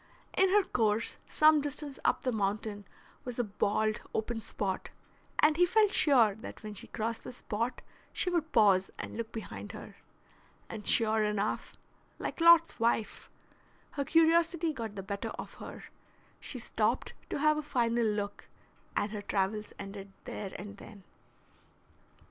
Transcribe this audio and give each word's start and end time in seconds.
In 0.35 0.49
her 0.49 0.63
course 0.63 1.19
some 1.29 1.61
distance 1.61 1.99
up 2.03 2.23
the 2.23 2.31
mountain 2.31 2.85
was 3.23 3.37
a 3.37 3.43
bald, 3.43 4.01
open 4.15 4.41
spot, 4.41 4.89
and 5.37 5.57
he 5.57 5.65
felt 5.67 5.93
sure 5.93 6.33
when 6.61 6.73
she 6.73 6.87
crossed 6.87 7.23
this 7.23 7.37
spot 7.37 7.83
she 8.11 8.31
would 8.31 8.51
pause 8.51 8.89
and 8.97 9.15
look 9.15 9.31
behind 9.31 9.73
her; 9.73 9.97
and 10.69 10.87
sure 10.87 11.23
enough, 11.23 11.75
like 12.17 12.41
Lot's 12.41 12.79
wife, 12.79 13.29
her 13.91 14.03
curiosity 14.03 14.73
got 14.73 14.95
the 14.95 15.03
better 15.03 15.29
of 15.37 15.53
her; 15.61 15.83
she 16.39 16.57
stopped 16.57 17.13
to 17.29 17.37
have 17.37 17.57
a 17.59 17.61
final 17.61 18.03
look, 18.03 18.47
and 18.97 19.11
her 19.11 19.21
travels 19.21 19.71
ended 19.77 20.11
there 20.23 20.51
and 20.57 20.77
then. 20.77 21.03